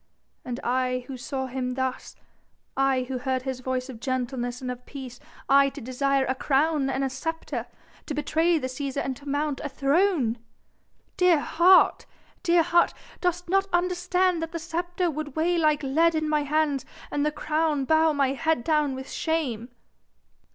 And 0.43 0.59
I 0.63 1.03
who 1.05 1.15
saw 1.15 1.45
Him 1.45 1.75
thus, 1.75 2.15
I 2.75 3.03
who 3.03 3.19
heard 3.19 3.43
His 3.43 3.59
voice 3.59 3.87
of 3.87 3.99
gentleness 3.99 4.59
and 4.59 4.71
of 4.71 4.83
peace, 4.87 5.19
I 5.47 5.69
to 5.69 5.79
desire 5.79 6.25
a 6.25 6.33
crown 6.33 6.89
and 6.89 7.07
sceptre, 7.11 7.67
to 8.07 8.13
betray 8.15 8.57
the 8.57 8.65
Cæsar 8.65 9.05
and 9.05 9.15
to 9.17 9.29
mount 9.29 9.61
a 9.63 9.69
throne!!! 9.69 10.39
Dear 11.17 11.39
heart! 11.39 12.07
dear 12.41 12.63
heart! 12.63 12.95
dost 13.19 13.47
not 13.47 13.67
understand 13.71 14.41
that 14.41 14.53
the 14.53 14.57
sceptre 14.57 15.11
would 15.11 15.35
weigh 15.35 15.59
like 15.59 15.83
lead 15.83 16.15
in 16.15 16.27
my 16.27 16.45
hands 16.45 16.83
and 17.11 17.23
the 17.23 17.31
crown 17.31 17.85
bow 17.85 18.11
my 18.11 18.29
head 18.29 18.63
down 18.63 18.95
with 18.95 19.07
shame?" 19.11 19.69